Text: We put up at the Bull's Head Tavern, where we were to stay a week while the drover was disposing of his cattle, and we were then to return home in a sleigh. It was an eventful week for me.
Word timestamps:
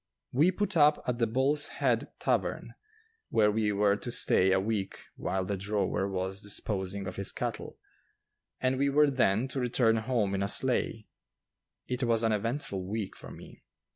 We 0.31 0.49
put 0.49 0.75
up 0.75 1.03
at 1.05 1.19
the 1.19 1.27
Bull's 1.27 1.67
Head 1.77 2.11
Tavern, 2.17 2.73
where 3.29 3.51
we 3.51 3.71
were 3.71 3.95
to 3.97 4.11
stay 4.11 4.51
a 4.51 4.59
week 4.59 4.97
while 5.15 5.45
the 5.45 5.55
drover 5.55 6.09
was 6.09 6.41
disposing 6.41 7.05
of 7.05 7.17
his 7.17 7.31
cattle, 7.31 7.77
and 8.59 8.79
we 8.79 8.89
were 8.89 9.11
then 9.11 9.47
to 9.49 9.59
return 9.59 9.97
home 9.97 10.33
in 10.33 10.41
a 10.41 10.47
sleigh. 10.49 11.05
It 11.85 12.01
was 12.01 12.23
an 12.23 12.31
eventful 12.31 12.83
week 12.83 13.15
for 13.15 13.29
me. 13.29 13.61